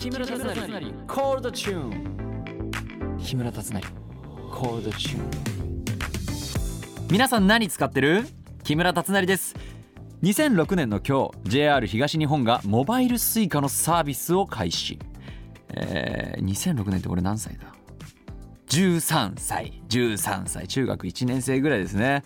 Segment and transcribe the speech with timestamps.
[0.00, 0.46] 木村達成。
[1.06, 3.82] コールドチューン木村達成。
[4.50, 5.30] コールドチューン
[7.10, 8.24] 皆さん何使ってる？
[8.64, 9.54] 木村達成です。
[10.22, 14.98] 2006年の今日 JR 東日本がモバイル Suica のサービスを開始。
[15.74, 17.66] えー、2006年って俺何歳だ
[18.68, 19.82] ？13歳。
[19.90, 20.66] 13歳。
[20.66, 22.22] 中学1年生ぐらいですね。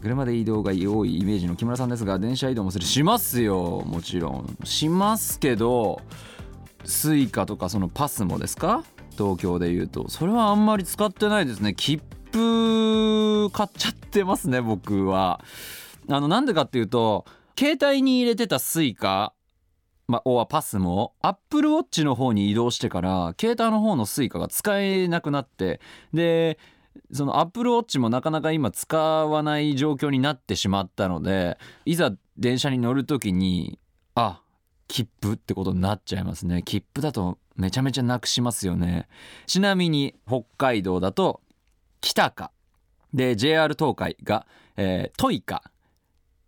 [0.00, 2.86] 車で移動が多いイメージの木村さんですが電車移動もする。
[2.86, 3.82] しますよ。
[3.84, 4.56] もちろん。
[4.64, 6.00] しますけど
[6.84, 8.84] Suica とかその PASMO ですか？
[9.12, 10.08] 東京で言うと。
[10.08, 11.74] それはあんまり使ってないですね。
[11.74, 12.00] 切
[12.32, 15.44] 符買っちゃってますね僕は。
[16.08, 17.26] あのなんでかっていうと
[17.58, 19.32] 携帯に入れてたスイカ
[20.08, 25.80] まあ、オアパスも Apple Watch の方に移動してから携帯の方の Suica が使えなくなって
[26.12, 26.58] で
[27.12, 33.78] その Apple Watch もなかなか今使わない状況になってしまったのでいざ電車に乗る時に
[34.16, 34.40] あ
[34.90, 36.62] 切符ってことになっちゃいますね。
[36.64, 39.08] 切符だとめちゃめちゃなくしますよね。
[39.46, 41.40] ちなみに北海道だと
[42.00, 42.50] 北か。
[43.14, 45.62] で JR 東海が、えー、トイカ。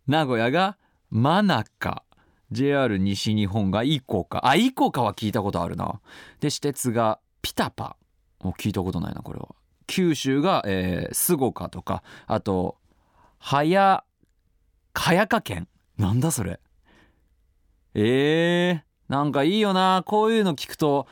[0.08, 0.76] 名古屋が
[1.10, 2.02] 真中
[2.50, 4.44] JR 西日本がイコカ。
[4.44, 6.00] あイコカは聞いたことあるな。
[6.40, 7.96] で私鉄がピタパ。
[8.42, 9.50] も聞いたことないなこれは。
[9.86, 12.02] 九州が、えー、スゴカとか。
[12.27, 12.77] あと
[13.38, 14.02] はや
[14.94, 16.58] 早香県なんだそれ。
[17.94, 21.06] えー、なんかいいよなこういうの聞くと。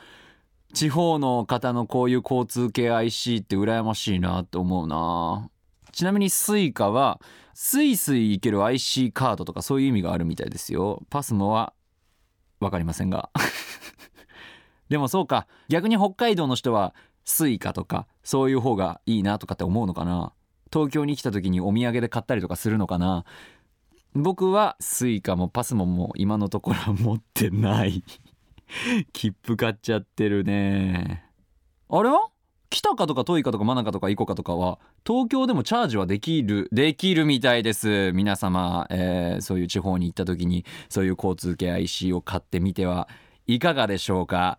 [0.73, 5.49] 地方の方のこういう交通系 IC って羨ましいなって思うな。
[5.91, 7.19] ちなみに Suica は
[7.53, 11.03] スイスイ行ける IC カードとかそういう意味があるみたいですよ。
[11.09, 11.73] パスモは
[12.59, 13.29] 分かりませんが。
[14.89, 15.47] でもそうか。
[15.67, 16.95] 逆に北海道の人は
[17.25, 20.31] Suica とかそういう方がいいなとかって思うのかな。
[20.71, 23.25] 東京に来た時にお土産で買ったりとかするのかな。
[24.13, 28.03] 僕は Suica もパスモも今のところ持ってない。
[29.13, 31.25] 切符買っちゃってるね。
[31.89, 32.29] あれは？
[32.69, 38.13] 北かとか遠いかとか真中とか行こうかとかは東京でもチャージはできるできるみたいです。
[38.13, 43.09] 皆様、えー、そういう地方に行った時にそういう交通系 IC を買ってみては
[43.45, 44.57] いかがでしょうか。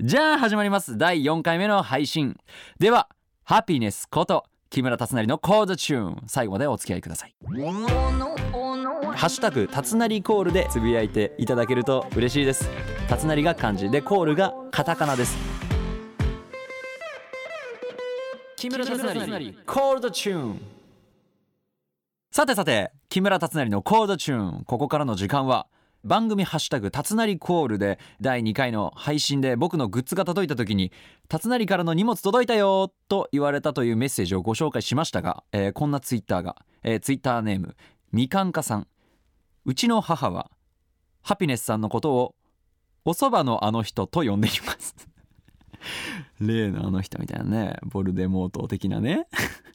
[0.00, 0.96] じゃあ始まります。
[0.96, 2.38] 第4回目の配信。
[2.78, 3.10] では
[3.44, 7.34] ハピネスこと木村達成のコールドチューン最後までお付き合いください。
[9.14, 12.68] ハッシュタグたつなりコールでつぶやいていただけると嬉しいです。
[13.08, 15.36] たつなりが漢字でコールがカタカナです。
[18.56, 20.60] 木村達成コールドチューン。
[22.32, 24.64] さてさて木村達成のコールドチューン。
[24.64, 25.68] ここからの時間は
[26.04, 30.92] 番組ハッシュタグたつなりコールで第2回の配信で僕のグッズが届いた時に
[31.28, 37.74] たつなりからの荷物届いたよと言われたというメッセージをご紹介しましたが、えー、こんなツイッターが、えー、ツイッターネーム
[38.12, 38.86] みかんかさん
[39.64, 40.50] うちの母は
[41.22, 42.34] ハピネスさんのことを
[43.04, 44.94] おそばのあの人と呼んでいます。
[46.40, 49.26] 例のあの人みたいなねボルデモート的なね。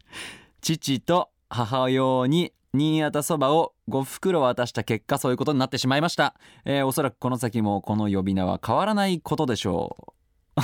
[0.61, 6.35] 父と母用に新潟そばを5袋渡した結果そういうことになってしまいました、
[6.65, 10.13] えー、おそらくこの先もこの呼び名は変わらないことでしょ
[10.57, 10.61] う。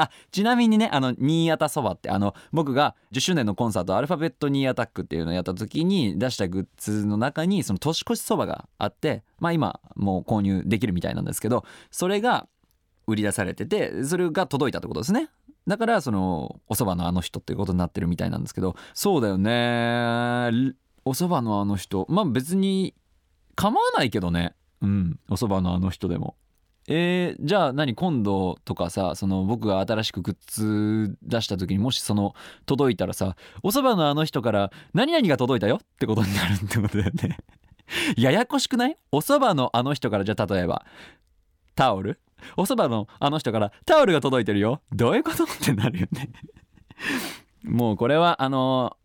[0.00, 12.46] あちなみにねあの新潟そばってあの僕が10周年のコンサートアルファベットニーアタックっていうのをやった時に出したグッズの中にその年越しそばがあってまあ今もう購入できるみたいなんですけどそれが
[13.06, 15.30] 売り出されててそれが届いたってことですね。
[15.66, 20.74] だからそのお蕎麦のあの人っていうことになってるみたいなんですけどそうだよね。
[21.04, 22.06] お蕎麦のあの人。
[22.08, 22.94] まあ別に
[23.54, 24.54] 構わないけどね。
[24.80, 25.18] うん。
[25.28, 26.36] お蕎麦のあの人でも。
[26.90, 32.34] えー、じゃあ何今度とかさその僕が新しくグッズ出した時にもしその
[32.64, 37.36] 届いたらさお蕎麦のあの人から何々が届いたよってことになるってことだよね。
[38.16, 38.96] ややこしくない？
[39.12, 40.84] お蕎麦のあの人からじゃあ例えば。
[41.74, 42.18] タオル？
[42.56, 44.80] おそばのあの人からタオルが届いてるよ。
[44.92, 46.30] どういうことってなるよね。
[47.62, 48.96] もうこれはあの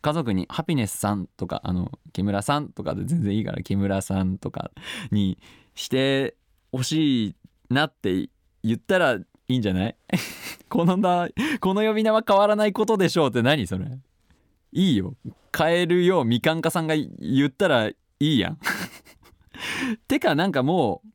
[0.00, 4.70] 家族にハピネスさんとかあの木村さんとかで全然いいから木村さんとか
[5.10, 5.38] に
[5.74, 6.34] して
[6.72, 7.36] ほしい
[7.70, 8.28] なって
[8.62, 9.96] 言ったらいいんじゃない？
[10.68, 11.28] このな
[11.60, 13.86] この呼び名は変わらないことでしょうって何それ？
[14.72, 15.14] いいよ。
[15.56, 18.58] 変えるようみかんかさんが言ったらいいやん。
[20.06, 21.08] てかなんかもう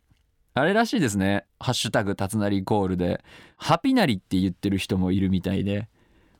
[0.55, 3.23] あれらしいですね「ハッシュタグたつなりコール」で
[3.57, 5.87] 「ハピナリ」って言ってる人もいるみたいで。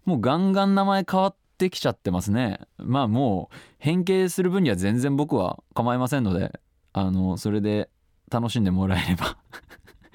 [0.06, 2.60] もうガンガン名前変わってきちゃってますね。
[2.77, 6.60] まあもう変形する分には全然僕は構いませんので。
[6.92, 7.89] あのそれで
[8.31, 9.38] 楽しんでもらえれば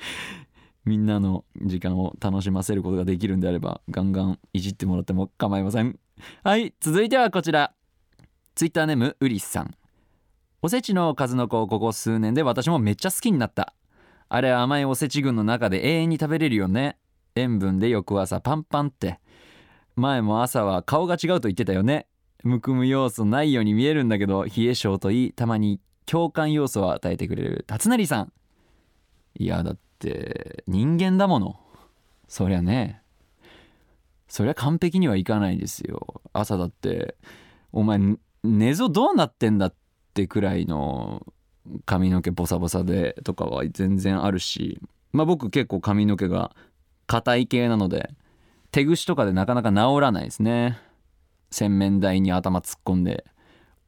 [0.85, 5.99] みんなの時間を楽しませることができるんであればガンガンいじってもらっても構いません。
[6.43, 7.73] はい続いてはこちら。
[8.55, 9.75] ツイッターネームウリスさん。
[10.63, 13.75] おせちの数の子をここ数年で私もめっちゃ好きになった。
[14.29, 16.99] あれは甘いおせち群の中で永遠に食べれるよね。
[17.37, 19.21] 塩分で翌朝パンパンって。
[19.95, 22.09] 前も朝は顔が違うと言ってたよね。
[22.45, 28.33] むくむ要素ないように見えるんだけど冷え性といいたまに共感要素を与えてくれる達成さん。
[29.39, 31.61] いやだって人間だもの。
[32.29, 33.03] そりゃね。
[34.27, 36.23] そりゃ完璧にはいかないですよ。
[36.33, 37.15] 朝だって
[37.73, 37.99] お前
[38.43, 39.75] 寝相どうなってんだっ
[40.15, 41.27] てくらいの
[41.85, 44.81] 髪の毛ボサボサでとかは全然あるし。
[45.13, 46.57] まあ僕結構髪の毛が
[47.07, 48.11] 硬い系なので
[48.71, 50.79] 手ぐしとかでなかなか治らないですね。
[51.51, 53.27] 洗面台に頭突っ込んで。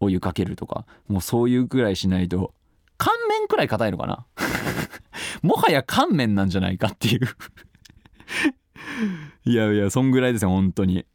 [0.00, 2.52] お湯かけるとかもうそういうくらいしないと
[2.98, 4.26] 乾麺くらい硬いのかな？
[5.42, 7.20] もはや乾麺なんじゃないかっていう。
[9.44, 11.06] いやいやそんぐらいですよ本当に。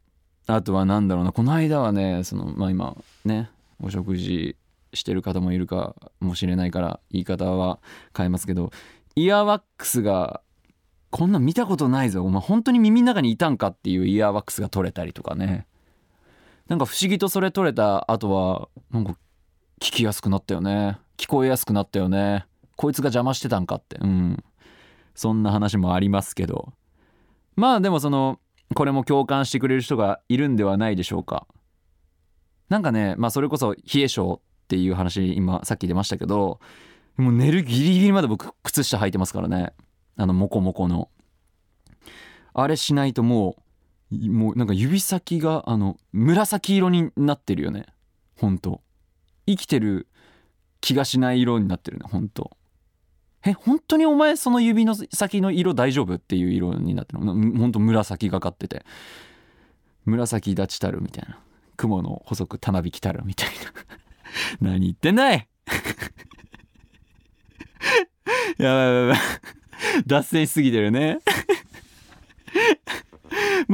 [0.46, 3.50] あとは何だろうなこの間はねそのまあ今ね
[3.80, 4.56] お食事
[4.94, 7.80] してる方もいるかもしれないから言い方は
[8.16, 8.70] 変えますけど
[9.16, 10.40] イヤーワックスが
[11.10, 12.24] こんな見たことないぞ。
[12.24, 15.66] お前本当に耳の中にいたんかっていうイヤーワックスが取れたりとかね。
[16.68, 19.16] なんか不思議とそれ取れた後はなんか
[19.80, 20.98] 聞きやすくなったよね。
[21.16, 22.46] 聞こえやすくなったよね。
[22.76, 23.96] こいつが邪魔してたんかって。
[24.00, 24.44] うん。
[25.14, 26.72] そんな話もありますけど。
[27.54, 28.38] まあでもその
[28.74, 31.46] これも共感してくれる人がいるんではないでしょうか。
[32.68, 36.58] なんかねまあそれこそ冷え性っていう話今さっき出ましたけど
[37.16, 39.72] もう寝るギリギリまで僕靴下履いてますからね。
[40.16, 41.10] あのモコモコの。
[42.54, 43.62] あれしないともう
[44.10, 47.86] もうなんか指先があの紫色になってるよね。
[48.36, 48.82] ほんと
[49.46, 50.06] 生きてる
[50.80, 52.56] 気がしない色になってるねほんと
[53.44, 58.84] え本当にお前その指の先の色大丈夫っていう色になってるほんと紫がかってて。
[60.06, 61.38] 紫立ちたるみたいな。
[61.76, 63.48] 雲の細くたなびきたるみたい
[64.60, 64.62] な。
[64.72, 65.46] 何言ってんだい！
[68.58, 69.18] やばいやばいやばい。
[70.06, 71.18] 脱線しすぎてるね。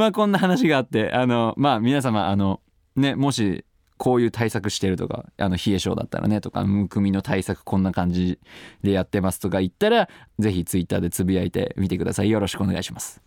[0.02, 2.60] まあこんな話があってあのまあ皆様あの
[2.96, 3.64] ねもし
[3.98, 8.40] こういう対策してるとかあの冷え性だったらねとかむくみの対策こんな感じ
[8.82, 10.08] でやってますとか言ったら
[10.40, 12.30] ぜひツイッターでつぶやいてみてください。
[12.30, 13.22] よろしくお願いします。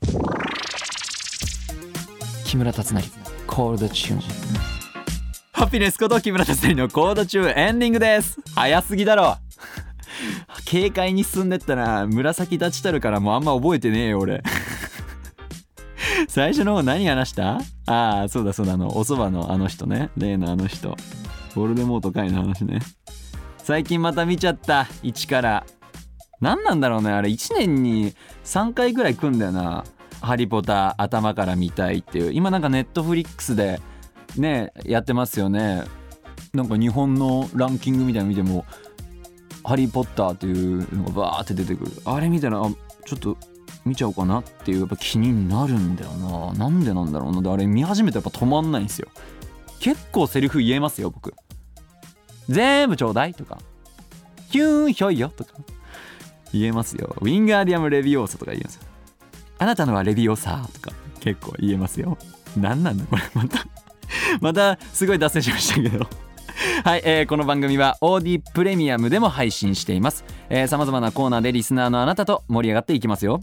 [2.43, 3.01] 木村達成
[3.47, 4.21] コールドチューン。
[5.53, 8.37] ハピネスこと木村達成のコールドチューンエンディングです。
[8.53, 9.37] 早すぎだろ。
[10.69, 12.05] 軽快に進んでったな。
[12.05, 14.43] 紫立ちたるからもうあんま覚えてねえよ俺。
[16.27, 17.59] 最初の方何話した？
[17.87, 20.09] ああそうだそうだあのおそばのあの人ね。
[20.17, 20.95] 例のあの人。
[21.55, 22.79] ヴォルデモート会の話ね。
[23.57, 24.87] 最近また見ちゃった。
[25.03, 25.65] 1から。
[26.41, 27.29] 何なんだろうねあれ。
[27.29, 28.13] 1年に
[28.43, 29.85] 3回ぐらい来んだよな
[30.21, 32.33] 「ハリポタ頭から見たい」っていう。
[32.33, 33.79] 今なんかネットフリックスで
[34.37, 35.83] ねやってますよね。
[36.53, 38.65] なんか日本のランキングみたいなの見ても
[39.63, 41.91] 「ハリー・ポッター」っていうのがバーって出てくる。
[42.05, 42.69] あれ見たらあ
[43.05, 43.37] ちょっと
[43.85, 46.53] 見ちゃおうかなっていうやっぱ気になるんだよな。
[46.53, 47.41] なんでなんだろうな。
[47.41, 49.07] であれ見始めてやっぱ止まんないんですよ。
[49.79, 51.35] 結構セリフ言えますよ僕。
[52.49, 53.59] 全部ちょうだいとか。
[54.49, 55.53] ヒューンひょいよとか。
[56.51, 57.15] 言えますよ。
[57.21, 58.81] ウィンガーディアム・レビオーサとか言いますよ。
[59.59, 60.91] あなたのはレビオーサとか。
[61.19, 62.17] 結構言えますよ。
[62.57, 63.21] 何なんだこれ。
[63.35, 63.67] また
[64.41, 66.07] またすごい脱線しましたけど。
[66.83, 70.23] はい、えー、この番組は OD プレミアムでも配信しています。
[70.67, 73.41] さまざまなコーナーでリスナーのあなたと盛り上がっていきますよ。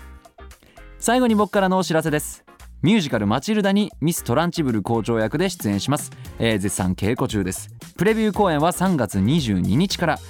[1.03, 2.45] 最後に僕からのお知らせです。
[2.81, 7.71] ミュージカル「マチルダ」にミス・トランチブル校長役で出演します、えー、絶賛稽古中です。
[7.97, 10.21] プレビュー公演は3月22日から。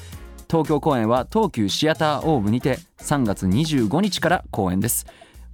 [0.49, 5.05] 東京公演は東急シアターオーブにて3月25日から公演です。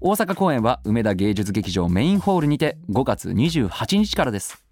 [0.00, 4.62] 大阪公演は梅田芸術劇場メインホールにて5月28日からです。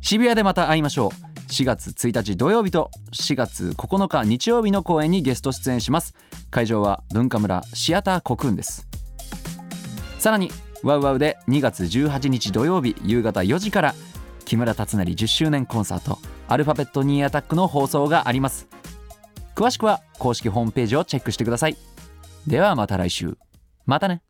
[0.00, 1.42] 渋谷でまた会いましょう。
[1.46, 6.16] 4月1日土曜日と4月9日日曜日の公演にゲスト出演します。
[6.50, 8.89] 会場は文化村シアターコクーンです。
[10.20, 10.50] さらに
[10.82, 13.94] ワウワウで2月18日土曜日夕方4時から
[14.44, 18.68] 木村達成10周年コンサートアルファベットニーアタックの放送があります。
[19.56, 21.76] 詳しくは公式ホームページをチェックしてください。
[22.46, 23.38] ではまた来週。
[23.86, 24.20] またね。